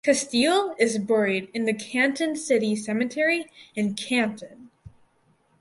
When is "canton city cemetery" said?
1.75-3.51